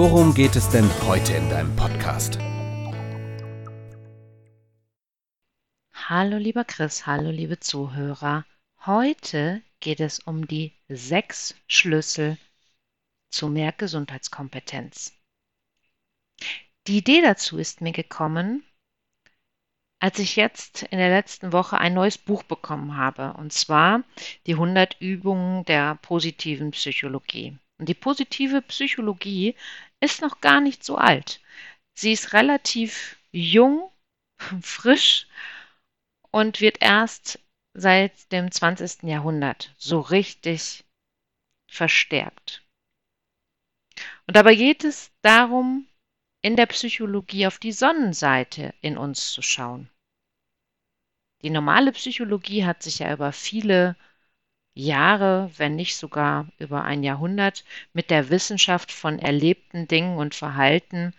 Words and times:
worum 0.00 0.32
geht 0.32 0.56
es 0.56 0.66
denn 0.70 0.88
heute 1.06 1.34
in 1.34 1.50
deinem 1.50 1.76
Podcast? 1.76 2.38
Hallo 5.92 6.38
lieber 6.38 6.64
Chris, 6.64 7.04
hallo 7.04 7.30
liebe 7.30 7.60
Zuhörer. 7.60 8.46
Heute 8.86 9.60
geht 9.80 10.00
es 10.00 10.18
um 10.18 10.48
die 10.48 10.72
sechs 10.88 11.54
Schlüssel 11.66 12.38
zu 13.28 13.48
mehr 13.48 13.72
Gesundheitskompetenz. 13.72 15.12
Die 16.86 16.96
Idee 16.96 17.20
dazu 17.20 17.58
ist 17.58 17.82
mir 17.82 17.92
gekommen, 17.92 18.64
als 19.98 20.18
ich 20.18 20.34
jetzt 20.34 20.82
in 20.84 20.96
der 20.96 21.10
letzten 21.10 21.52
Woche 21.52 21.76
ein 21.76 21.92
neues 21.92 22.16
Buch 22.16 22.42
bekommen 22.42 22.96
habe, 22.96 23.34
und 23.34 23.52
zwar 23.52 24.02
die 24.46 24.54
100 24.54 24.98
Übungen 24.98 25.66
der 25.66 25.96
positiven 25.96 26.70
Psychologie. 26.70 27.58
Und 27.80 27.88
die 27.88 27.94
positive 27.94 28.60
Psychologie 28.60 29.56
ist 30.00 30.20
noch 30.20 30.42
gar 30.42 30.60
nicht 30.60 30.84
so 30.84 30.96
alt. 30.96 31.40
Sie 31.94 32.12
ist 32.12 32.34
relativ 32.34 33.16
jung, 33.32 33.90
frisch 34.60 35.26
und 36.30 36.60
wird 36.60 36.82
erst 36.82 37.40
seit 37.72 38.30
dem 38.32 38.52
20. 38.52 39.04
Jahrhundert 39.04 39.74
so 39.78 39.98
richtig 39.98 40.84
verstärkt. 41.70 42.62
Und 44.26 44.36
dabei 44.36 44.56
geht 44.56 44.84
es 44.84 45.10
darum, 45.22 45.88
in 46.42 46.56
der 46.56 46.66
Psychologie 46.66 47.46
auf 47.46 47.58
die 47.58 47.72
Sonnenseite 47.72 48.74
in 48.82 48.98
uns 48.98 49.32
zu 49.32 49.40
schauen. 49.40 49.88
Die 51.40 51.50
normale 51.50 51.92
Psychologie 51.92 52.66
hat 52.66 52.82
sich 52.82 52.98
ja 52.98 53.10
über 53.10 53.32
viele 53.32 53.96
Jahre, 54.74 55.50
wenn 55.56 55.76
nicht 55.76 55.96
sogar 55.96 56.48
über 56.58 56.84
ein 56.84 57.02
Jahrhundert, 57.02 57.64
mit 57.92 58.10
der 58.10 58.30
Wissenschaft 58.30 58.92
von 58.92 59.18
erlebten 59.18 59.88
Dingen 59.88 60.16
und 60.16 60.34
Verhalten, 60.34 61.14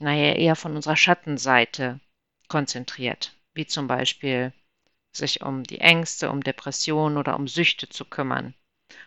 naja, 0.00 0.34
eher 0.34 0.56
von 0.56 0.76
unserer 0.76 0.96
Schattenseite 0.96 2.00
konzentriert, 2.48 3.34
wie 3.54 3.66
zum 3.66 3.86
Beispiel 3.86 4.52
sich 5.12 5.42
um 5.42 5.64
die 5.64 5.80
Ängste, 5.80 6.30
um 6.30 6.42
Depressionen 6.42 7.16
oder 7.16 7.36
um 7.36 7.48
Süchte 7.48 7.88
zu 7.88 8.04
kümmern, 8.04 8.54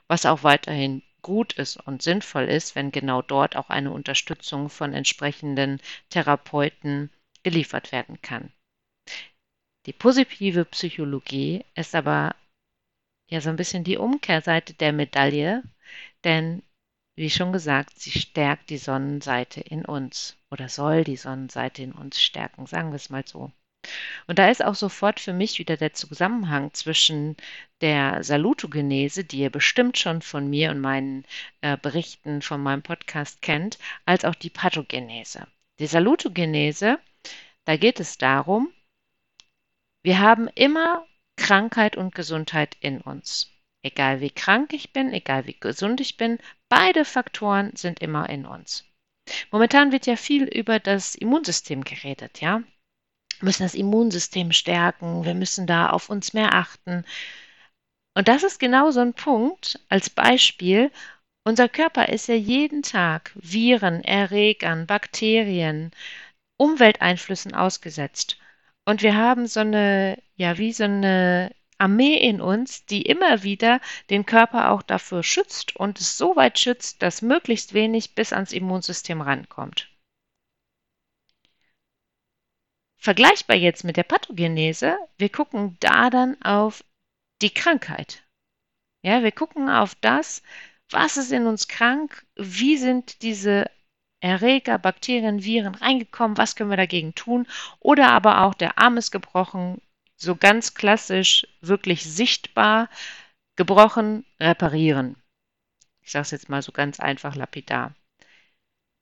was 0.08 0.26
auch 0.26 0.44
weiterhin 0.44 1.04
gut 1.22 1.54
ist 1.54 1.78
und 1.78 2.02
sinnvoll 2.02 2.46
ist, 2.46 2.76
wenn 2.76 2.92
genau 2.92 3.22
dort 3.22 3.56
auch 3.58 3.70
eine 3.70 3.92
Unterstützung 3.92 4.70
von 4.70 4.94
entsprechenden 4.94 5.82
Therapeuten 6.10 7.12
geliefert 7.44 7.92
werden 7.92 8.22
kann. 8.22 8.52
Die 9.86 9.94
positive 9.94 10.66
Psychologie 10.66 11.66
ist 11.76 11.96
aber 11.96 12.36
ja 13.28 13.42
so 13.42 13.50
ein 13.50 13.56
bisschen 13.56 13.84
die 13.84 13.98
Umkehrseite 13.98 14.74
der 14.74 14.94
Medaille, 14.94 15.64
denn 16.24 16.64
wie 17.16 17.30
schon 17.30 17.52
gesagt, 17.52 18.00
sie 18.00 18.12
stärkt 18.12 18.70
die 18.70 18.78
Sonnenseite 18.78 19.60
in 19.62 19.86
uns 19.86 20.38
oder 20.52 20.70
soll 20.70 21.04
die 21.04 21.18
Sonnenseite 21.18 21.82
in 21.82 21.92
uns 21.92 22.22
stärken, 22.22 22.68
sagen 22.68 22.92
wir 22.92 22.98
es 22.98 23.10
mal 23.10 23.26
so. 23.26 23.52
Und 24.28 24.38
da 24.40 24.50
ist 24.50 24.64
auch 24.64 24.76
sofort 24.76 25.20
für 25.20 25.34
mich 25.34 25.60
wieder 25.60 25.78
der 25.78 25.94
Zusammenhang 25.94 26.74
zwischen 26.74 27.38
der 27.82 28.24
Salutogenese, 28.24 29.24
die 29.24 29.40
ihr 29.40 29.50
bestimmt 29.50 29.98
schon 29.98 30.22
von 30.22 30.50
mir 30.50 30.72
und 30.72 30.82
meinen 30.82 31.26
äh, 31.62 31.78
Berichten 31.78 32.42
von 32.42 32.62
meinem 32.62 32.84
Podcast 32.84 33.42
kennt, 33.42 33.80
als 34.06 34.26
auch 34.26 34.36
die 34.36 34.50
Pathogenese. 34.50 35.48
Die 35.80 35.88
Salutogenese, 35.88 37.00
da 37.66 37.78
geht 37.78 38.00
es 38.00 38.18
darum, 38.18 38.72
wir 40.04 40.20
haben 40.20 40.48
immer 40.50 41.06
Krankheit 41.38 41.96
und 41.96 42.14
Gesundheit 42.14 42.76
in 42.82 43.00
uns. 43.02 43.52
Egal 43.84 44.20
wie 44.20 44.32
krank 44.32 44.74
ich 44.74 44.92
bin, 44.92 45.14
egal 45.14 45.48
wie 45.48 45.58
gesund 45.58 46.02
ich 46.02 46.18
bin, 46.18 46.40
beide 46.68 47.06
Faktoren 47.06 47.76
sind 47.76 48.02
immer 48.02 48.30
in 48.30 48.46
uns. 48.46 48.84
Momentan 49.52 49.92
wird 49.92 50.06
ja 50.06 50.18
viel 50.18 50.44
über 50.44 50.80
das 50.80 51.16
Immunsystem 51.16 51.84
geredet, 51.84 52.42
ja 52.42 52.62
müssen 53.42 53.64
das 53.64 53.76
Immunsystem 53.76 54.52
stärken, 54.52 55.26
wir 55.26 55.36
müssen 55.36 55.68
da 55.68 55.90
auf 55.90 56.10
uns 56.10 56.34
mehr 56.34 56.54
achten. 56.54 57.06
Und 58.16 58.28
das 58.28 58.44
ist 58.44 58.60
genau 58.60 58.92
so 58.92 59.00
ein 59.00 59.14
Punkt 59.14 59.80
als 59.90 60.10
Beispiel. 60.10 60.92
Unser 61.46 61.70
Körper 61.70 62.10
ist 62.10 62.28
ja 62.28 62.36
jeden 62.36 62.82
Tag 62.84 63.32
Viren, 63.36 64.04
Erregern, 64.04 64.88
Bakterien, 64.88 65.92
Umwelteinflüssen 66.58 67.54
ausgesetzt. 67.54 68.38
Und 68.86 69.02
wir 69.02 69.16
haben 69.16 69.48
so 69.48 69.60
eine, 69.60 70.18
ja, 70.38 70.58
wie 70.58 70.72
so 70.72 70.86
eine 70.86 71.54
Armee 71.80 72.16
in 72.16 72.42
uns, 72.42 72.86
die 72.86 73.04
immer 73.04 73.44
wieder 73.44 73.82
den 74.10 74.26
Körper 74.26 74.72
auch 74.72 74.82
dafür 74.82 75.24
schützt 75.24 75.76
und 75.76 76.00
es 76.00 76.18
so 76.18 76.36
weit 76.36 76.58
schützt, 76.60 77.02
dass 77.02 77.22
möglichst 77.22 77.74
wenig 77.74 78.16
bis 78.16 78.34
ans 78.34 78.54
Immunsystem 78.54 79.22
rankommt. 79.22 79.90
Vergleichbar 82.98 83.56
jetzt 83.56 83.84
mit 83.84 83.98
der 83.98 84.04
Pathogenese, 84.04 84.98
wir 85.18 85.30
gucken 85.30 85.78
da 85.80 86.10
dann 86.10 86.42
auf 86.42 86.84
die 87.42 87.54
Krankheit. 87.54 88.24
Ja, 89.04 89.24
wir 89.24 89.32
gucken 89.32 89.70
auf 89.70 89.96
das, 89.96 90.42
was 90.90 91.18
ist 91.18 91.32
in 91.32 91.46
uns 91.46 91.68
krank, 91.68 92.26
wie 92.36 92.78
sind 92.78 93.22
diese 93.22 93.70
Erreger, 94.20 94.80
Bakterien, 94.80 95.44
Viren 95.44 95.76
reingekommen, 95.76 96.38
was 96.38 96.56
können 96.56 96.72
wir 96.72 96.78
dagegen 96.78 97.14
tun 97.14 97.48
oder 97.80 98.10
aber 98.10 98.42
auch 98.42 98.56
der 98.56 98.80
Arm 98.80 98.98
ist 98.98 99.12
gebrochen, 99.12 99.80
so 100.18 100.36
ganz 100.36 100.74
klassisch, 100.74 101.48
wirklich 101.62 102.04
sichtbar 102.04 102.90
gebrochen, 103.56 104.26
reparieren. 104.40 105.16
Ich 106.02 106.12
sage 106.12 106.24
es 106.24 106.32
jetzt 106.32 106.50
mal 106.50 106.62
so 106.62 106.72
ganz 106.72 107.00
einfach 107.00 107.36
lapidar. 107.36 107.94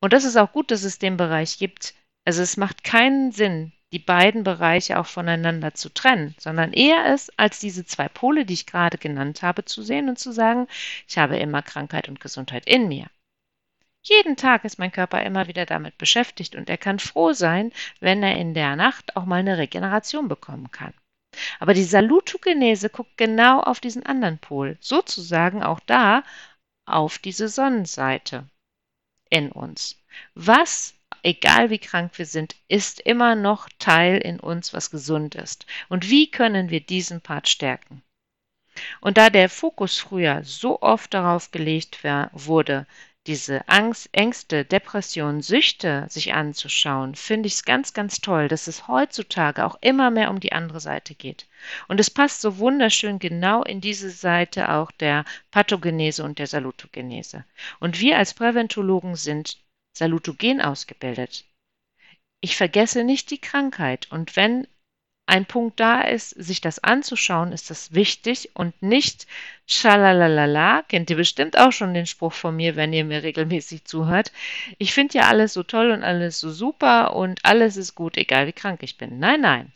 Und 0.02 0.14
das 0.14 0.24
ist 0.24 0.38
auch 0.38 0.52
gut, 0.52 0.72
dass 0.72 0.84
es 0.84 1.00
den 1.00 1.18
Bereich 1.18 1.58
gibt. 1.58 1.96
Also 2.26 2.42
es 2.42 2.58
macht 2.58 2.84
keinen 2.84 3.32
Sinn, 3.32 3.72
die 3.92 4.00
beiden 4.00 4.44
Bereiche 4.44 5.00
auch 5.00 5.06
voneinander 5.06 5.74
zu 5.74 5.90
trennen, 5.94 6.36
sondern 6.38 6.74
eher 6.74 7.14
es 7.14 7.30
als 7.38 7.60
diese 7.60 7.86
zwei 7.86 8.10
Pole, 8.10 8.46
die 8.46 8.54
ich 8.54 8.66
gerade 8.66 8.98
genannt 8.98 9.42
habe, 9.42 9.66
zu 9.66 9.84
sehen 9.84 10.10
und 10.10 10.20
zu 10.20 10.32
sagen, 10.32 10.68
ich 11.08 11.18
habe 11.18 11.38
immer 11.38 11.62
Krankheit 11.62 12.10
und 12.10 12.20
Gesundheit 12.20 12.66
in 12.68 12.88
mir. 12.88 13.08
Jeden 14.02 14.36
Tag 14.36 14.66
ist 14.66 14.78
mein 14.78 14.92
Körper 14.92 15.24
immer 15.24 15.48
wieder 15.48 15.66
damit 15.66 15.98
beschäftigt 15.98 16.56
und 16.56 16.70
er 16.70 16.78
kann 16.78 17.00
froh 17.00 17.34
sein, 17.34 17.72
wenn 18.00 18.22
er 18.22 18.38
in 18.38 18.54
der 18.54 18.76
Nacht 18.76 19.16
auch 19.16 19.26
mal 19.26 19.40
eine 19.40 19.58
Regeneration 19.58 20.28
bekommen 20.28 20.70
kann. 20.72 20.94
Aber 21.60 21.74
die 21.74 21.84
Salutogenese 21.84 22.90
guckt 22.90 23.18
genau 23.18 23.62
auf 23.62 23.80
diesen 23.80 24.06
anderen 24.06 24.38
Pol, 24.38 24.78
sozusagen 24.80 25.64
auch 25.64 25.80
da 25.82 26.24
auf 26.86 27.18
diese 27.18 27.48
Sonnenseite 27.48 28.48
in 29.30 29.52
uns. 29.52 30.02
Was 30.34 30.96
egal 31.26 31.72
wie 31.72 31.80
krank 31.80 32.18
wir 32.18 32.26
sind, 32.26 32.56
ist 32.68 33.00
immer 33.00 33.36
noch 33.36 33.68
Teil 33.80 34.18
in 34.18 34.40
uns, 34.40 34.74
was 34.74 34.92
gesund 34.92 35.36
ist. 35.36 35.66
Und 35.90 36.10
wie 36.10 36.30
können 36.30 36.70
wir 36.70 36.82
diesen 36.82 37.22
Part 37.22 37.50
stärken? 37.50 38.04
Und 39.02 39.18
da 39.18 39.30
der 39.30 39.50
Fokus 39.50 39.98
früher 39.98 40.44
so 40.44 40.82
oft 40.82 41.14
darauf 41.14 41.52
gelegt 41.52 42.04
wurde, 42.34 42.86
diese 43.28 43.68
Angst, 43.68 44.10
Ängste, 44.12 44.66
Depressionen, 44.66 45.42
Süchte 45.42 46.06
sich 46.10 46.34
anzuschauen, 46.34 47.16
finde 47.16 47.48
ich 47.48 47.54
es 47.54 47.66
ganz, 47.66 47.94
ganz 47.94 48.22
toll, 48.22 48.48
dass 48.48 48.68
es 48.68 48.88
heutzutage 48.88 49.66
auch 49.66 49.78
immer 49.82 50.12
mehr 50.12 50.30
um 50.30 50.40
die 50.40 50.52
andere 50.52 50.80
Seite 50.80 51.16
geht. 51.16 51.48
Und 51.88 52.00
es 52.00 52.12
passt 52.12 52.42
so 52.42 52.58
wunderschön 52.60 53.18
genau 53.18 53.64
in 53.64 53.82
diese 53.82 54.12
Seite 54.12 54.70
auch 54.70 54.92
der 54.92 55.26
Pathogenese 55.52 56.24
und 56.24 56.38
der 56.38 56.48
Salutogenese. 56.48 57.46
Und 57.80 58.00
wir 58.00 58.18
als 58.18 58.34
Präventologen 58.34 59.16
sind 59.16 59.58
salutogen 59.94 60.62
ausgebildet. 60.62 61.46
Ich 62.42 62.56
vergesse 62.56 63.04
nicht 63.04 63.32
die 63.32 63.40
Krankheit 63.40 64.12
und 64.12 64.36
wenn 64.36 64.68
ein 65.28 65.46
Punkt 65.46 65.80
da 65.80 66.02
ist, 66.02 66.30
sich 66.30 66.62
das 66.62 66.80
anzuschauen, 66.84 67.52
ist 67.52 67.70
das 67.70 67.94
wichtig 67.94 68.52
und 68.54 68.80
nicht 68.82 69.26
schalalalala, 69.68 70.84
kennt 70.84 71.10
ihr 71.10 71.16
bestimmt 71.16 71.58
auch 71.58 71.72
schon 71.72 71.94
den 71.94 72.06
Spruch 72.06 72.34
von 72.34 72.56
mir, 72.56 72.76
wenn 72.76 72.94
ihr 72.94 73.06
mir 73.06 73.24
regelmäßig 73.24 73.86
zuhört. 73.86 74.32
Ich 74.78 74.94
finde 74.94 75.18
ja 75.18 75.24
alles 75.28 75.54
so 75.54 75.64
toll 75.64 75.92
und 75.92 76.04
alles 76.04 76.40
so 76.40 76.52
super 76.52 77.16
und 77.16 77.44
alles 77.44 77.76
ist 77.78 77.96
gut, 77.96 78.18
egal 78.18 78.48
wie 78.48 78.54
krank 78.54 78.84
ich 78.84 78.98
bin. 78.98 79.20
Nein, 79.20 79.42
nein. 79.42 79.74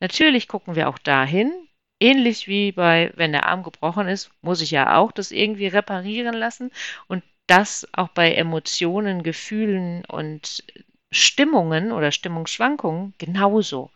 Natürlich 0.00 0.48
gucken 0.48 0.74
wir 0.74 0.88
auch 0.88 0.98
dahin, 0.98 1.52
ähnlich 2.00 2.48
wie 2.48 2.72
bei, 2.72 3.12
wenn 3.14 3.32
der 3.32 3.46
Arm 3.46 3.62
gebrochen 3.62 4.08
ist, 4.08 4.30
muss 4.42 4.60
ich 4.60 4.70
ja 4.70 4.96
auch 4.96 5.12
das 5.12 5.30
irgendwie 5.30 5.68
reparieren 5.68 6.34
lassen 6.34 6.72
und 7.08 7.22
das 7.46 7.86
auch 7.92 8.08
bei 8.08 8.34
Emotionen, 8.34 9.22
Gefühlen 9.22 10.04
und 10.06 10.64
Stimmungen 11.12 11.92
oder 11.92 12.10
Stimmungsschwankungen 12.10 13.14
genauso. 13.18 13.90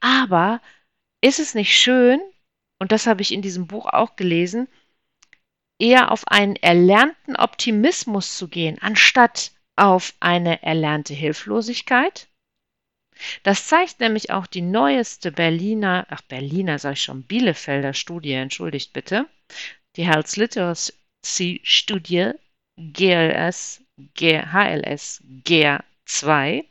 Aber 0.00 0.60
ist 1.20 1.38
es 1.38 1.54
nicht 1.54 1.76
schön, 1.76 2.20
und 2.80 2.92
das 2.92 3.06
habe 3.06 3.22
ich 3.22 3.32
in 3.32 3.42
diesem 3.42 3.66
Buch 3.66 3.86
auch 3.86 4.16
gelesen, 4.16 4.68
eher 5.80 6.10
auf 6.10 6.26
einen 6.28 6.56
erlernten 6.56 7.36
Optimismus 7.36 8.36
zu 8.36 8.48
gehen, 8.48 8.78
anstatt 8.80 9.52
auf 9.76 10.14
eine 10.20 10.62
erlernte 10.62 11.14
Hilflosigkeit? 11.14 12.28
Das 13.42 13.66
zeigt 13.66 14.00
nämlich 14.00 14.30
auch 14.30 14.46
die 14.46 14.62
neueste 14.62 15.32
Berliner, 15.32 16.06
ach 16.08 16.22
Berliner 16.22 16.78
sag 16.78 16.94
ich 16.94 17.02
schon, 17.02 17.22
Bielefelder 17.24 17.94
Studie, 17.94 18.32
entschuldigt 18.32 18.92
bitte, 18.92 19.28
die 19.96 20.06
Health 20.06 20.36
Literacy 20.36 21.60
Studie 21.62 22.32
GLS, 22.78 23.82
HLS 24.18 25.22
GER 25.44 25.84
2, 26.06 26.64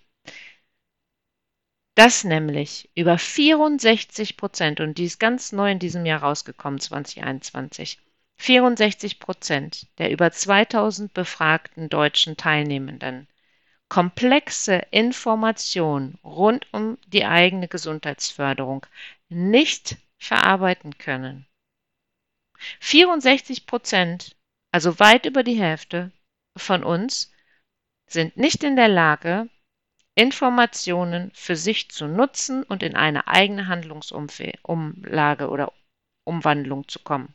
dass 1.95 2.23
nämlich 2.23 2.89
über 2.95 3.17
64 3.17 4.37
Prozent, 4.37 4.79
und 4.79 4.97
die 4.97 5.05
ist 5.05 5.19
ganz 5.19 5.51
neu 5.51 5.71
in 5.71 5.79
diesem 5.79 6.05
Jahr 6.05 6.23
rausgekommen, 6.23 6.79
2021, 6.79 7.99
64 8.37 9.19
Prozent 9.19 9.87
der 9.97 10.11
über 10.11 10.31
2000 10.31 11.13
befragten 11.13 11.89
deutschen 11.89 12.37
Teilnehmenden 12.37 13.27
komplexe 13.91 14.75
Informationen 14.91 16.17
rund 16.23 16.65
um 16.71 16.97
die 17.07 17.25
eigene 17.25 17.67
Gesundheitsförderung 17.67 18.85
nicht 19.27 19.97
verarbeiten 20.17 20.97
können. 20.97 21.45
64 22.79 23.65
Prozent, 23.65 24.37
also 24.71 24.97
weit 24.99 25.25
über 25.25 25.43
die 25.43 25.59
Hälfte 25.59 26.13
von 26.55 26.85
uns, 26.85 27.33
sind 28.07 28.37
nicht 28.37 28.63
in 28.63 28.77
der 28.77 28.87
Lage, 28.87 29.49
Informationen 30.15 31.31
für 31.33 31.55
sich 31.55 31.89
zu 31.89 32.07
nutzen 32.07 32.63
und 32.63 32.83
in 32.83 32.95
eine 32.95 33.27
eigene 33.27 33.67
Handlungsumlage 33.67 35.49
oder 35.49 35.73
Umwandlung 36.25 36.87
zu 36.87 36.99
kommen. 36.99 37.33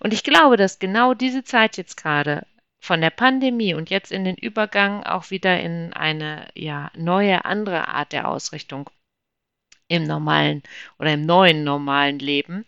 Und 0.00 0.12
ich 0.12 0.24
glaube, 0.24 0.56
dass 0.56 0.78
genau 0.78 1.14
diese 1.14 1.44
Zeit 1.44 1.76
jetzt 1.76 1.96
gerade 1.96 2.46
von 2.80 3.00
der 3.00 3.10
Pandemie 3.10 3.74
und 3.74 3.90
jetzt 3.90 4.12
in 4.12 4.24
den 4.24 4.36
Übergang 4.36 5.04
auch 5.04 5.30
wieder 5.30 5.60
in 5.60 5.92
eine 5.92 6.48
ja, 6.54 6.90
neue, 6.96 7.44
andere 7.44 7.88
Art 7.88 8.12
der 8.12 8.28
Ausrichtung 8.28 8.90
im 9.88 10.04
normalen 10.04 10.62
oder 10.98 11.14
im 11.14 11.22
neuen 11.22 11.64
normalen 11.64 12.18
Leben, 12.18 12.66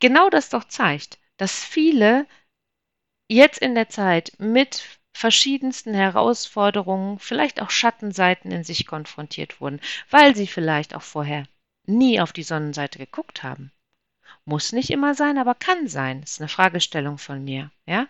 genau 0.00 0.28
das 0.28 0.50
doch 0.50 0.64
zeigt, 0.64 1.18
dass 1.36 1.64
viele 1.64 2.26
jetzt 3.28 3.58
in 3.58 3.74
der 3.74 3.88
Zeit 3.88 4.32
mit 4.38 4.98
verschiedensten 5.16 5.94
Herausforderungen, 5.94 7.18
vielleicht 7.18 7.62
auch 7.62 7.70
Schattenseiten 7.70 8.52
in 8.52 8.64
sich 8.64 8.86
konfrontiert 8.86 9.60
wurden, 9.60 9.80
weil 10.10 10.36
sie 10.36 10.46
vielleicht 10.46 10.94
auch 10.94 11.02
vorher 11.02 11.46
nie 11.86 12.20
auf 12.20 12.32
die 12.32 12.42
Sonnenseite 12.42 12.98
geguckt 12.98 13.42
haben. 13.42 13.72
Muss 14.44 14.72
nicht 14.72 14.90
immer 14.90 15.14
sein, 15.14 15.38
aber 15.38 15.54
kann 15.54 15.88
sein. 15.88 16.20
Das 16.20 16.32
ist 16.32 16.40
eine 16.40 16.48
Fragestellung 16.48 17.16
von 17.16 17.42
mir. 17.42 17.70
Ja? 17.86 18.06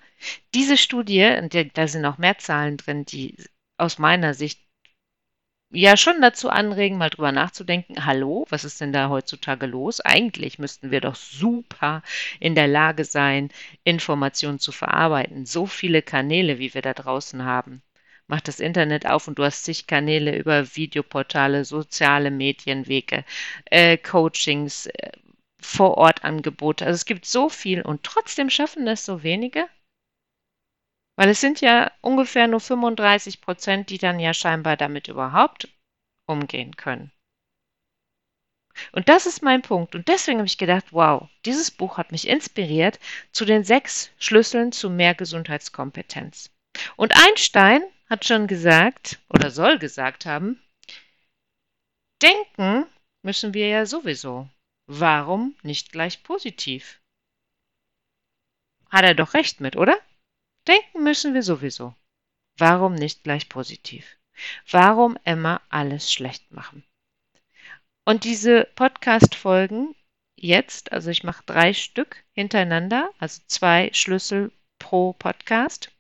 Diese 0.53 0.77
Studie, 0.77 1.25
und 1.25 1.55
da 1.75 1.89
sind 1.89 2.05
auch 2.05 2.19
mehr 2.19 2.39
Zahlen 2.39 2.77
drin, 2.77 3.05
die 3.05 3.37
aus 3.79 3.99
meiner 3.99 4.35
Sicht 4.35 4.66
ja 5.71 5.97
schon 5.97 6.21
dazu 6.21 6.49
anregen, 6.51 6.99
mal 6.99 7.11
drüber 7.11 7.33
nachzudenken, 7.33 8.05
hallo, 8.07 8.47
was 8.49 8.65
ist 8.65 8.81
denn 8.81 8.93
da 8.93 9.09
heutzutage 9.09 9.67
los? 9.67 10.01
Eigentlich 10.01 10.59
müssten 10.59 10.91
wir 10.91 11.01
doch 11.01 11.15
super 11.15 12.03
in 12.41 12.55
der 12.55 12.69
Lage 12.69 13.05
sein, 13.05 13.51
Informationen 13.85 14.59
zu 14.59 14.73
verarbeiten. 14.73 15.47
So 15.47 15.67
viele 15.67 16.03
Kanäle, 16.03 16.59
wie 16.59 16.75
wir 16.75 16.83
da 16.83 16.95
draußen 16.95 17.45
haben. 17.45 17.83
Mach 18.29 18.41
das 18.41 18.61
Internet 18.61 19.07
auf 19.07 19.29
und 19.29 19.39
du 19.39 19.45
hast 19.45 19.65
zig 19.65 19.87
Kanäle 19.87 20.37
über 20.37 20.75
Videoportale, 20.77 21.65
soziale 21.65 22.31
Medienwege, 22.31 23.25
äh, 23.67 23.97
Coachings, 23.99 24.87
äh, 24.87 25.13
Vorortangebote. 25.61 26.87
Also 26.87 26.97
es 26.97 27.05
gibt 27.07 27.25
so 27.27 27.49
viel 27.49 27.83
und 27.83 28.03
trotzdem 28.03 28.51
schaffen 28.51 28.87
das 28.87 29.05
so 29.05 29.23
wenige. 29.23 29.69
Weil 31.17 31.31
es 31.31 31.41
sind 31.41 31.61
ja 31.61 31.91
ungefähr 32.03 32.47
nur 32.47 32.61
35 32.61 33.41
Prozent, 33.41 33.91
die 33.91 33.99
dann 33.99 34.21
ja 34.21 34.35
scheinbar 34.35 34.77
damit 34.77 35.09
überhaupt 35.09 35.69
umgehen 36.27 36.77
können. 36.77 37.11
Und 38.93 39.09
das 39.09 39.25
ist 39.25 39.43
mein 39.43 39.63
Punkt. 39.63 39.95
Und 39.95 40.09
deswegen 40.09 40.39
habe 40.39 40.47
ich 40.47 40.59
gedacht, 40.59 40.93
wow, 40.93 41.29
dieses 41.47 41.71
Buch 41.71 41.97
hat 41.97 42.13
mich 42.13 42.29
inspiriert 42.29 42.99
zu 43.33 43.45
den 43.45 43.65
sechs 43.65 44.11
Schlüsseln 44.19 44.73
zu 44.73 44.91
mehr 44.91 45.15
Gesundheitskompetenz. 45.15 46.51
Und 46.97 47.17
Einstein 47.17 47.83
hat 48.11 48.25
schon 48.27 48.47
gesagt 48.47 49.19
oder 49.31 49.51
soll 49.51 49.79
gesagt 49.79 50.27
haben, 50.27 50.63
denken 52.23 52.87
müssen 53.23 53.55
wir 53.55 53.69
ja 53.69 53.87
sowieso. 53.87 54.49
Warum 54.87 55.57
nicht 55.63 55.91
gleich 55.91 56.23
positiv? 56.23 57.01
Hat 58.91 59.05
er 59.05 59.15
doch 59.15 59.35
recht 59.35 59.61
mit, 59.61 59.77
oder? 59.77 59.99
Denken 60.67 61.03
müssen 61.03 61.35
wir 61.35 61.43
sowieso. 61.43 61.95
Warum 62.59 62.95
nicht 62.95 63.23
gleich 63.23 63.49
positiv? 63.49 64.17
Warum 64.71 65.19
immer 65.25 65.63
alles 65.69 66.13
schlecht 66.13 66.51
machen? 66.51 66.85
Und 68.05 68.25
diese 68.25 68.65
Podcast-Folgen 68.75 69.95
jetzt, 70.37 70.93
also 70.93 71.11
ich 71.11 71.25
mache 71.25 71.43
drei 71.47 71.73
Stück 71.73 72.25
hintereinander, 72.33 73.11
also 73.19 73.43
zwei 73.47 73.91
Schlüssel 73.93 74.53
pro 74.79 75.13
Podcast, 75.15 75.91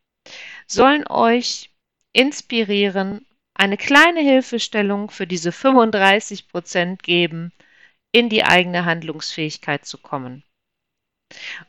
sollen 0.67 1.07
euch 1.09 1.71
inspirieren, 2.12 3.27
eine 3.55 3.77
kleine 3.77 4.21
Hilfestellung 4.21 5.11
für 5.11 5.27
diese 5.27 5.53
35 5.53 6.49
Prozent 6.49 7.03
geben, 7.03 7.53
in 8.12 8.29
die 8.29 8.45
eigene 8.45 8.85
Handlungsfähigkeit 8.85 9.85
zu 9.87 9.99
kommen. 9.99 10.43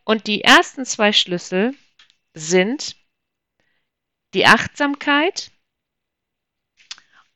Und 0.04 0.28
die 0.28 0.44
ersten 0.44 0.86
zwei 0.86 1.14
Schlüssel 1.14 1.74
sind 2.34 2.96
die 4.34 4.46
Achtsamkeit 4.46 5.52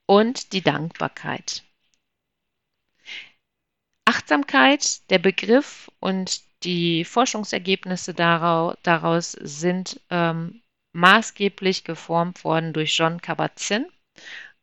und 0.05 0.53
die 0.53 0.61
Dankbarkeit. 0.61 1.63
Achtsamkeit, 4.05 5.09
der 5.09 5.19
Begriff 5.19 5.89
und 5.99 6.41
die 6.63 7.05
Forschungsergebnisse 7.05 8.13
daraus 8.13 9.31
sind 9.31 10.01
ähm, 10.09 10.61
maßgeblich 10.93 11.83
geformt 11.83 12.43
worden 12.43 12.73
durch 12.73 12.97
John 12.97 13.21
Kabat-Zinn, 13.21 13.87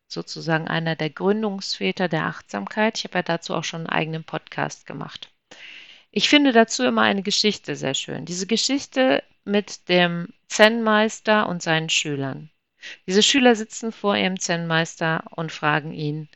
sozusagen 0.07 0.69
einer 0.69 0.97
der 0.97 1.11
Gründungsväter 1.11 2.09
der 2.09 2.27
Achtsamkeit. 2.27 2.99
Ich 2.99 3.05
habe 3.05 3.19
ja 3.19 3.23
dazu 3.23 3.55
auch 3.55 3.65
schon 3.65 3.81
einen 3.81 3.89
eigenen 3.89 4.25
Podcast 4.25 4.87
gemacht. 4.87 5.31
Ich 6.11 6.29
finde 6.29 6.53
dazu 6.53 6.85
immer 6.85 7.03
eine 7.03 7.23
Geschichte 7.23 7.77
sehr 7.77 7.95
schön. 7.95 8.25
Diese 8.25 8.47
Geschichte 8.47 9.23
mit 9.49 9.89
dem 9.89 10.33
Zen-Meister 10.49 11.49
und 11.49 11.63
seinen 11.63 11.89
Schülern. 11.89 12.51
Diese 13.07 13.23
Schüler 13.23 13.57
sitzen 13.57 13.93
vor 13.93 14.17
ihrem 14.17 14.39
Zen-Meister 14.39 15.25
und 15.31 15.51
fragen 15.51 15.93
ihn, 15.93 16.29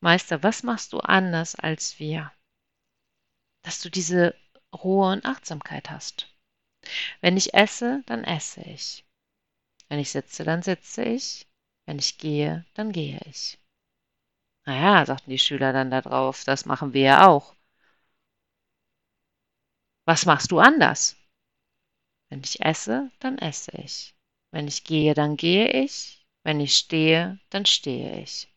Meister, 0.00 0.42
was 0.42 0.62
machst 0.62 0.92
du 0.92 1.00
anders 1.00 1.54
als 1.54 1.98
wir? 1.98 2.32
Dass 3.62 3.80
du 3.80 3.90
diese 3.90 4.34
Ruhe 4.74 5.12
und 5.12 5.26
Achtsamkeit 5.26 5.90
hast. 5.90 6.34
Wenn 7.20 7.36
ich 7.36 7.54
esse, 7.54 8.02
dann 8.06 8.24
esse 8.24 8.62
ich. 8.62 9.04
Wenn 9.88 9.98
ich 9.98 10.10
sitze, 10.10 10.44
dann 10.44 10.62
sitze 10.62 11.04
ich. 11.04 11.46
Wenn 11.86 11.98
ich 11.98 12.18
gehe, 12.18 12.64
dann 12.74 12.92
gehe 12.92 13.20
ich. 13.26 13.58
Naja, 14.66 15.04
sagten 15.06 15.30
die 15.30 15.38
Schüler 15.38 15.72
dann 15.72 15.90
darauf, 15.90 16.44
das 16.44 16.66
machen 16.66 16.92
wir 16.92 17.02
ja 17.02 17.26
auch. 17.26 17.54
Was 20.06 20.26
machst 20.26 20.50
du 20.50 20.58
anders? 20.58 21.17
Wenn 22.28 22.40
ich 22.44 22.60
esse, 22.60 23.10
dann 23.20 23.38
esse 23.38 23.72
ich. 23.72 24.14
Wenn 24.50 24.68
ich 24.68 24.84
gehe, 24.84 25.14
dann 25.14 25.36
gehe 25.36 25.70
ich. 25.70 26.26
Wenn 26.44 26.60
ich 26.60 26.76
stehe, 26.76 27.38
dann 27.50 27.66
stehe 27.66 28.20
ich. 28.20 28.48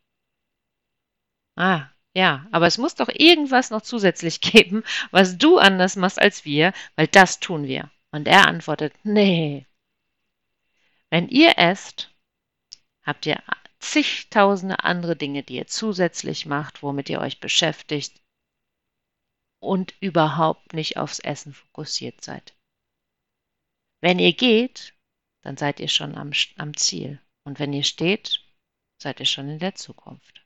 Ah, 1.56 1.90
ja, 2.14 2.48
aber 2.52 2.68
es 2.68 2.78
muss 2.78 2.96
doch 2.96 3.10
irgendwas 3.10 3.70
noch 3.70 3.82
zusätzlich 3.82 4.42
geben, 4.42 4.84
was 5.12 5.38
du 5.38 5.58
anders 5.58 5.96
machst 5.96 6.20
als 6.20 6.46
wir, 6.46 6.74
weil 6.96 7.08
das 7.08 7.40
tun 7.40 7.66
wir. 7.66 7.90
Und 8.12 8.28
er 8.28 8.48
antwortet, 8.48 8.94
nee. 9.04 9.66
Wenn 11.10 11.28
ihr 11.30 11.58
esst, 11.58 12.14
habt 13.04 13.26
ihr 13.26 13.42
zigtausende 13.80 14.84
andere 14.84 15.16
Dinge, 15.16 15.44
die 15.44 15.56
ihr 15.56 15.68
zusätzlich 15.68 16.46
macht, 16.46 16.84
womit 16.84 17.10
ihr 17.10 17.20
euch 17.20 17.40
beschäftigt 17.40 18.22
und 19.60 19.94
überhaupt 20.00 20.74
nicht 20.74 20.98
aufs 20.98 21.20
Essen 21.20 21.54
fokussiert 21.54 22.24
seid. 22.24 22.54
Wenn 24.02 24.20
ihr 24.20 24.34
geht, 24.34 24.94
dann 25.44 25.58
seid 25.58 25.80
ihr 25.80 25.88
schon 25.88 26.16
am, 26.16 26.32
am 26.58 26.76
Ziel. 26.76 27.20
Und 27.44 27.60
wenn 27.60 27.74
ihr 27.74 27.84
steht, 27.84 28.42
seid 29.02 29.20
ihr 29.20 29.26
schon 29.26 29.50
in 29.50 29.60
der 29.60 29.76
Zukunft. 29.76 30.46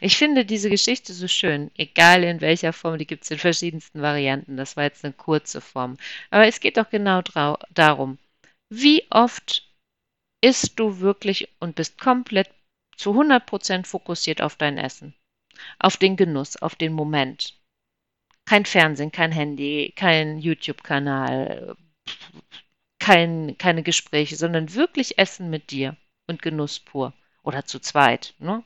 Ich 0.00 0.16
finde 0.16 0.44
diese 0.44 0.70
Geschichte 0.70 1.12
so 1.12 1.26
schön, 1.26 1.70
egal 1.76 2.22
in 2.22 2.40
welcher 2.40 2.72
Form, 2.72 2.98
die 2.98 3.06
gibt 3.06 3.24
es 3.24 3.30
in 3.32 3.38
verschiedensten 3.38 4.00
Varianten. 4.00 4.56
Das 4.56 4.76
war 4.76 4.84
jetzt 4.84 5.04
eine 5.04 5.12
kurze 5.12 5.60
Form. 5.60 5.96
Aber 6.30 6.46
es 6.46 6.60
geht 6.60 6.76
doch 6.76 6.88
genau 6.88 7.22
darum, 7.70 8.18
wie 8.68 9.04
oft 9.10 9.68
isst 10.40 10.78
du 10.78 11.00
wirklich 11.00 11.48
und 11.58 11.76
bist 11.76 11.98
komplett 12.00 12.50
zu 12.96 13.10
100% 13.10 13.86
fokussiert 13.86 14.40
auf 14.40 14.56
dein 14.56 14.78
Essen, 14.78 15.14
auf 15.78 15.96
den 15.96 16.16
Genuss, 16.16 16.56
auf 16.56 16.76
den 16.76 16.92
Moment. 16.92 17.60
Kein 18.44 18.64
Fernsehen, 18.66 19.12
kein 19.12 19.32
Handy, 19.32 19.92
kein 19.96 20.38
YouTube-Kanal, 20.38 21.76
kein, 22.98 23.56
keine 23.58 23.82
Gespräche, 23.82 24.36
sondern 24.36 24.74
wirklich 24.74 25.18
Essen 25.18 25.50
mit 25.50 25.70
dir 25.70 25.96
und 26.26 26.42
Genuss 26.42 26.80
pur. 26.80 27.14
Oder 27.42 27.64
zu 27.64 27.80
zweit, 27.80 28.34
ne? 28.38 28.62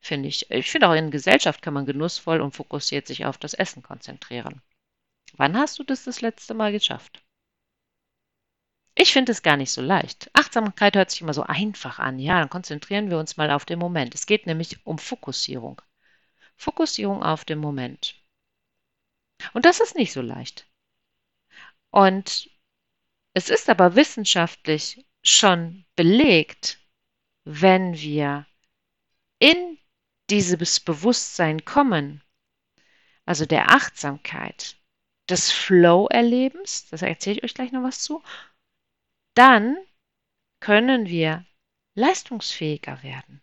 Finde 0.00 0.28
ich. 0.28 0.50
Ich 0.50 0.70
finde 0.70 0.88
auch 0.88 0.94
in 0.94 1.10
Gesellschaft 1.10 1.62
kann 1.62 1.74
man 1.74 1.86
genussvoll 1.86 2.40
und 2.40 2.54
fokussiert 2.54 3.06
sich 3.06 3.24
auf 3.24 3.38
das 3.38 3.54
Essen 3.54 3.82
konzentrieren. 3.82 4.62
Wann 5.36 5.56
hast 5.56 5.78
du 5.78 5.84
das 5.84 6.04
das 6.04 6.20
letzte 6.20 6.54
Mal 6.54 6.72
geschafft? 6.72 7.22
Ich 8.94 9.12
finde 9.12 9.32
es 9.32 9.42
gar 9.42 9.56
nicht 9.56 9.72
so 9.72 9.82
leicht. 9.82 10.30
Achtsamkeit 10.34 10.94
hört 10.96 11.10
sich 11.10 11.20
immer 11.20 11.34
so 11.34 11.42
einfach 11.42 11.98
an. 11.98 12.18
Ja, 12.18 12.38
dann 12.38 12.50
konzentrieren 12.50 13.10
wir 13.10 13.18
uns 13.18 13.36
mal 13.36 13.50
auf 13.50 13.64
den 13.64 13.78
Moment. 13.78 14.14
Es 14.14 14.26
geht 14.26 14.46
nämlich 14.46 14.86
um 14.86 14.98
Fokussierung. 14.98 15.82
Fokussierung 16.56 17.22
auf 17.22 17.44
den 17.44 17.58
Moment. 17.58 18.14
Und 19.52 19.64
das 19.64 19.80
ist 19.80 19.94
nicht 19.94 20.12
so 20.12 20.20
leicht. 20.20 20.66
Und 21.90 22.50
es 23.34 23.50
ist 23.50 23.68
aber 23.68 23.96
wissenschaftlich 23.96 25.04
schon 25.22 25.84
belegt, 25.96 26.78
wenn 27.44 27.94
wir 27.94 28.46
in 29.38 29.78
dieses 30.30 30.80
Bewusstsein 30.80 31.64
kommen, 31.64 32.22
also 33.26 33.46
der 33.46 33.70
Achtsamkeit, 33.70 34.76
des 35.28 35.50
Flow-Erlebens, 35.50 36.86
das 36.90 37.02
erzähle 37.02 37.38
ich 37.38 37.44
euch 37.44 37.54
gleich 37.54 37.72
noch 37.72 37.82
was 37.82 38.02
zu, 38.02 38.22
dann 39.34 39.76
können 40.60 41.06
wir 41.06 41.46
leistungsfähiger 41.94 43.02
werden. 43.02 43.42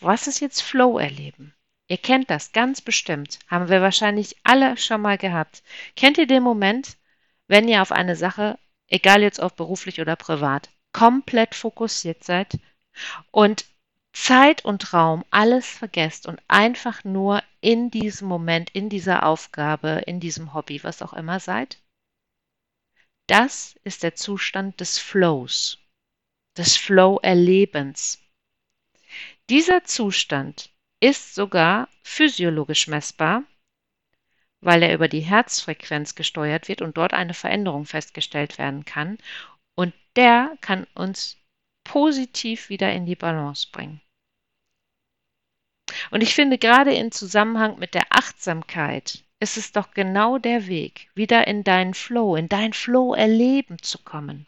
Was 0.00 0.26
ist 0.26 0.40
jetzt 0.40 0.62
Flow-Erleben? 0.62 1.54
Ihr 1.86 1.98
kennt 1.98 2.30
das 2.30 2.52
ganz 2.52 2.80
bestimmt, 2.80 3.38
haben 3.48 3.68
wir 3.68 3.82
wahrscheinlich 3.82 4.36
alle 4.42 4.76
schon 4.76 5.02
mal 5.02 5.18
gehabt. 5.18 5.62
Kennt 5.96 6.16
ihr 6.16 6.26
den 6.26 6.42
Moment, 6.42 6.96
wenn 7.46 7.68
ihr 7.68 7.82
auf 7.82 7.92
eine 7.92 8.16
Sache, 8.16 8.58
egal 8.88 9.22
jetzt 9.22 9.40
ob 9.40 9.56
beruflich 9.56 10.00
oder 10.00 10.16
privat, 10.16 10.70
komplett 10.92 11.54
fokussiert 11.54 12.24
seid 12.24 12.58
und 13.30 13.66
Zeit 14.14 14.64
und 14.64 14.92
Raum 14.94 15.24
alles 15.30 15.66
vergesst 15.66 16.26
und 16.26 16.40
einfach 16.48 17.04
nur 17.04 17.42
in 17.60 17.90
diesem 17.90 18.28
Moment, 18.28 18.70
in 18.70 18.88
dieser 18.88 19.26
Aufgabe, 19.26 20.02
in 20.06 20.20
diesem 20.20 20.54
Hobby, 20.54 20.82
was 20.84 21.02
auch 21.02 21.12
immer 21.12 21.40
seid? 21.40 21.78
Das 23.26 23.74
ist 23.84 24.02
der 24.02 24.14
Zustand 24.14 24.80
des 24.80 24.98
Flows, 24.98 25.78
des 26.56 26.76
Flow-Erlebens. 26.76 28.20
Dieser 29.50 29.84
Zustand 29.84 30.70
ist 31.04 31.34
sogar 31.34 31.88
physiologisch 32.02 32.88
messbar 32.88 33.44
weil 34.64 34.82
er 34.82 34.94
über 34.94 35.08
die 35.08 35.20
Herzfrequenz 35.20 36.14
gesteuert 36.14 36.68
wird 36.68 36.80
und 36.80 36.96
dort 36.96 37.12
eine 37.12 37.34
Veränderung 37.34 37.84
festgestellt 37.84 38.58
werden 38.58 38.84
kann. 38.84 39.18
Und 39.74 39.92
der 40.16 40.56
kann 40.62 40.86
uns 40.94 41.36
positiv 41.84 42.70
wieder 42.70 42.90
in 42.92 43.04
die 43.04 43.14
Balance 43.14 43.68
bringen. 43.70 44.00
Und 46.10 46.22
ich 46.22 46.34
finde, 46.34 46.56
gerade 46.56 46.94
im 46.94 47.12
Zusammenhang 47.12 47.78
mit 47.78 47.92
der 47.92 48.06
Achtsamkeit 48.08 49.22
ist 49.38 49.58
es 49.58 49.72
doch 49.72 49.90
genau 49.90 50.38
der 50.38 50.66
Weg, 50.66 51.10
wieder 51.14 51.46
in 51.46 51.62
deinen 51.62 51.92
Flow, 51.92 52.34
in 52.34 52.48
dein 52.48 52.72
Flow-Erleben 52.72 53.82
zu 53.82 53.98
kommen. 53.98 54.46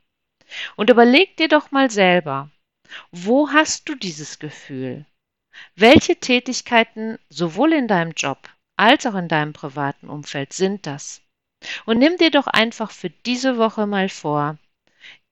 Und 0.77 0.89
überleg 0.89 1.37
dir 1.37 1.49
doch 1.49 1.71
mal 1.73 1.91
selber, 1.91 2.51
wo 3.11 3.51
hast 3.51 3.89
du 3.89 3.95
dieses 3.95 4.39
Gefühl? 4.39 5.05
Welche 5.75 6.17
Tätigkeiten 6.17 7.19
sowohl 7.29 7.73
in 7.73 7.89
deinem 7.89 8.13
Job 8.13 8.49
als 8.77 9.07
auch 9.07 9.15
in 9.15 9.29
deinem 9.29 9.53
privaten 9.53 10.09
Umfeld 10.09 10.53
sind 10.53 10.87
das. 10.87 11.23
Und 11.87 11.99
nimm 11.99 12.19
dir 12.19 12.31
doch 12.31 12.47
einfach 12.47 12.91
für 12.91 13.11
diese 13.11 13.57
Woche 13.57 13.87
mal 13.87 14.09
vor, 14.09 14.59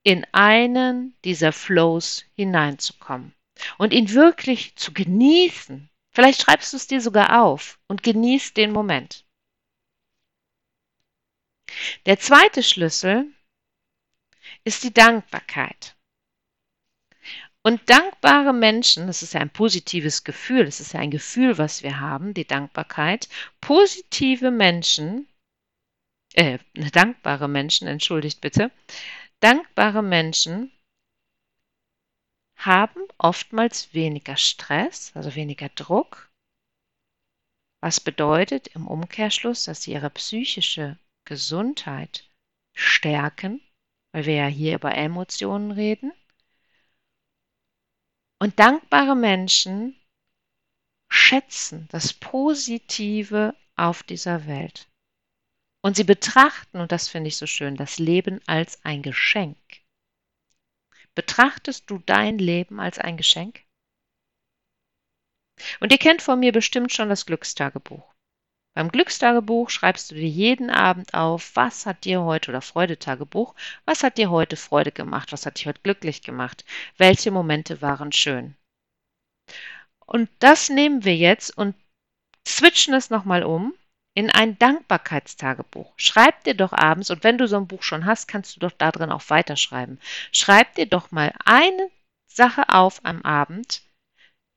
in 0.03 0.25
einen 0.33 1.15
dieser 1.23 1.51
Flows 1.51 2.25
hineinzukommen 2.35 3.33
und 3.77 3.93
ihn 3.93 4.11
wirklich 4.11 4.75
zu 4.75 4.93
genießen. 4.93 5.89
Vielleicht 6.11 6.41
schreibst 6.41 6.73
du 6.73 6.77
es 6.77 6.87
dir 6.87 7.01
sogar 7.01 7.41
auf 7.41 7.79
und 7.87 8.03
genießt 8.03 8.55
den 8.57 8.71
Moment. 8.71 9.25
Der 12.05 12.19
zweite 12.19 12.63
Schlüssel 12.63 13.31
ist 14.63 14.83
die 14.83 14.93
Dankbarkeit. 14.93 15.95
Und 17.65 17.89
dankbare 17.89 18.53
Menschen, 18.53 19.07
das 19.07 19.23
ist 19.23 19.33
ja 19.33 19.39
ein 19.41 19.49
positives 19.49 20.23
Gefühl, 20.23 20.65
das 20.65 20.79
ist 20.79 20.93
ja 20.93 20.99
ein 20.99 21.09
Gefühl, 21.09 21.57
was 21.57 21.81
wir 21.81 21.99
haben, 21.99 22.35
die 22.35 22.45
Dankbarkeit. 22.45 23.27
Positive 23.59 24.51
Menschen, 24.51 25.27
äh, 26.35 26.59
dankbare 26.75 27.47
Menschen, 27.47 27.87
entschuldigt 27.87 28.39
bitte, 28.39 28.69
dankbare 29.39 30.03
Menschen 30.03 30.71
haben 32.55 33.01
oftmals 33.17 33.95
weniger 33.95 34.37
Stress, 34.37 35.11
also 35.15 35.33
weniger 35.33 35.69
Druck, 35.69 36.29
was 37.81 37.99
bedeutet 37.99 38.67
im 38.67 38.87
Umkehrschluss, 38.87 39.63
dass 39.63 39.81
sie 39.81 39.93
ihre 39.93 40.11
psychische 40.11 40.99
Gesundheit 41.27 42.29
stärken, 42.75 43.59
weil 44.11 44.27
wir 44.27 44.35
ja 44.35 44.45
hier 44.45 44.75
über 44.75 44.93
Emotionen 44.93 45.71
reden 45.71 46.13
und 48.39 48.59
dankbare 48.59 49.15
Menschen 49.15 49.99
schätzen 51.09 51.87
das 51.91 52.13
Positive 52.13 53.55
auf 53.75 54.03
dieser 54.03 54.47
Welt. 54.47 54.89
Und 55.81 55.95
sie 55.95 56.03
betrachten, 56.03 56.79
und 56.79 56.91
das 56.91 57.07
finde 57.07 57.27
ich 57.27 57.37
so 57.37 57.45
schön, 57.45 57.75
das 57.75 57.99
Leben 57.99 58.41
als 58.47 58.83
ein 58.83 59.03
Geschenk. 59.03 59.57
Betrachtest 61.13 61.89
du 61.89 61.99
dein 61.99 62.39
Leben 62.39 62.79
als 62.79 62.97
ein 62.97 63.17
Geschenk? 63.17 63.63
Und 65.79 65.91
ihr 65.91 65.97
kennt 65.97 66.21
von 66.21 66.39
mir 66.39 66.51
bestimmt 66.51 66.91
schon 66.91 67.09
das 67.09 67.25
Glückstagebuch. 67.25 68.14
Beim 68.75 68.91
Glückstagebuch 68.91 69.69
schreibst 69.69 70.11
du 70.11 70.15
dir 70.15 70.27
jeden 70.27 70.69
Abend 70.69 71.13
auf, 71.13 71.55
was 71.55 71.85
hat 71.85 72.03
dir 72.03 72.23
heute, 72.23 72.51
oder 72.51 72.61
Freudetagebuch, 72.61 73.55
was 73.85 74.03
hat 74.03 74.17
dir 74.17 74.29
heute 74.29 74.57
Freude 74.57 74.91
gemacht, 74.91 75.31
was 75.31 75.45
hat 75.45 75.57
dich 75.57 75.65
heute 75.65 75.79
glücklich 75.81 76.21
gemacht, 76.23 76.65
welche 76.97 77.31
Momente 77.31 77.81
waren 77.81 78.11
schön. 78.11 78.55
Und 80.05 80.29
das 80.39 80.67
nehmen 80.69 81.05
wir 81.05 81.15
jetzt 81.15 81.57
und 81.57 81.73
switchen 82.45 82.93
es 82.93 83.09
nochmal 83.09 83.43
um 83.43 83.73
in 84.13 84.29
ein 84.29 84.59
Dankbarkeitstagebuch. 84.59 85.93
Schreib 85.95 86.43
dir 86.43 86.53
doch 86.53 86.73
abends, 86.73 87.09
und 87.09 87.23
wenn 87.23 87.37
du 87.37 87.47
so 87.47 87.55
ein 87.55 87.67
Buch 87.67 87.81
schon 87.81 88.05
hast, 88.05 88.27
kannst 88.27 88.57
du 88.57 88.59
doch 88.59 88.71
da 88.71 88.91
drin 88.91 89.09
auch 89.09 89.29
weiterschreiben. 89.29 90.01
Schreib 90.33 90.75
dir 90.75 90.85
doch 90.85 91.11
mal 91.11 91.33
eine 91.45 91.89
Sache 92.27 92.67
auf 92.67 92.99
am 93.05 93.21
Abend, 93.21 93.83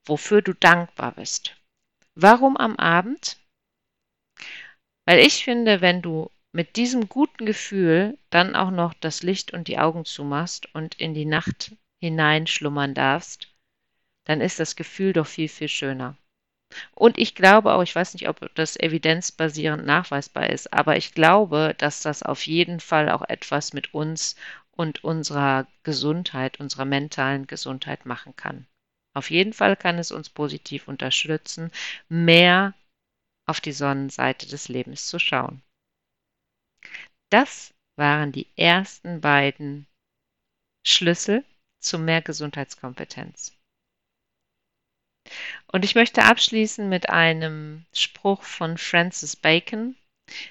wofür 0.07 0.43
du 0.43 0.55
dankbar 0.55 1.13
bist. 1.13 1.55
Warum 2.17 2.57
am 2.57 2.75
Abend? 2.75 3.37
Weil 5.09 5.21
ich 5.21 5.43
finde, 5.43 5.81
wenn 5.81 6.03
du 6.03 6.31
mit 6.53 6.77
diesem 6.77 7.09
guten 7.09 7.47
Gefühl 7.47 8.19
dann 8.29 8.55
auch 8.55 8.71
noch 8.71 8.93
das 8.93 9.23
Licht 9.23 9.55
und 9.55 9.67
die 9.67 9.79
Augen 9.79 10.05
zumachst 10.05 10.69
und 10.75 10.97
in 10.97 11.15
die 11.15 11.25
Nacht 11.25 11.75
hineinschlummern 12.03 12.93
darfst, 12.93 13.49
dann 14.27 14.43
ist 14.43 14.61
das 14.61 14.77
Gefühl 14.77 15.15
doch 15.15 15.27
viel, 15.27 15.49
viel 15.49 15.69
schöner. 15.69 16.19
Und 16.95 17.17
ich 17.17 17.35
glaube 17.35 17.73
auch, 17.73 17.81
ich 17.81 17.95
weiß 17.95 18.13
nicht, 18.13 18.29
ob 18.29 18.55
das 18.55 18.79
evidenzbasierend 18.79 19.87
nachweisbar 19.87 20.51
ist, 20.51 20.75
aber 20.75 20.99
ich 20.99 21.15
glaube, 21.15 21.75
dass 21.79 22.03
das 22.03 22.23
auf 22.23 22.47
jeden 22.47 22.79
Fall 22.79 23.09
auch 23.09 23.27
etwas 23.27 23.73
mit 23.73 23.95
uns 23.95 24.37
und 24.73 25.05
unserer 25.05 25.67
Gesundheit, 25.85 26.61
unserer 26.61 26.85
mentalen 26.85 27.47
Gesundheit 27.47 28.05
machen 28.05 28.37
kann. 28.37 28.67
Auf 29.15 29.31
jeden 29.31 29.55
Fall 29.55 29.75
kann 29.75 29.99
es 29.99 30.13
uns 30.13 30.29
positiv 30.29 30.87
unterstützen, 30.87 31.73
mehr 32.11 32.75
auf 33.49 33.61
die 33.61 33.73
Sonnenseite 33.73 34.47
des 34.47 34.69
Lebens 34.69 35.07
zu 35.07 35.19
schauen. 35.19 35.63
Das 37.31 37.75
waren 37.97 38.31
die 38.31 38.47
ersten 38.57 39.21
beiden 39.21 39.87
Schlüssel 40.87 41.45
zu 41.81 41.99
mehr 41.99 42.23
Gesundheitskompetenz. 42.23 43.53
Und 45.71 45.85
ich 45.85 45.95
möchte 45.95 46.25
abschließen 46.25 46.89
mit 46.89 47.11
einem 47.11 47.85
Spruch 47.93 48.43
von 48.43 48.79
Francis 48.79 49.37
Bacon. 49.37 49.97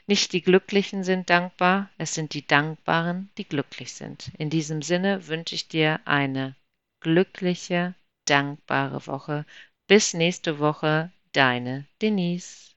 Nicht 0.08 0.34
die 0.34 0.42
Glücklichen 0.42 1.04
sind 1.04 1.30
dankbar, 1.30 1.90
es 1.98 2.14
sind 2.14 2.34
die 2.34 2.46
Dankbaren, 2.46 3.30
die 3.38 3.46
glücklich 3.46 3.94
sind. 3.94 4.32
In 4.38 4.50
diesem 4.50 4.82
Sinne 4.82 5.28
wünsche 5.28 5.56
ich 5.56 5.68
dir 5.68 6.00
eine 6.06 6.56
glückliche, 7.00 7.96
dankbare 8.26 9.06
Woche. 9.08 9.46
Bis 9.88 10.14
nächste 10.14 10.60
Woche, 10.60 11.12
deine 11.32 11.86
Denise. 12.02 12.77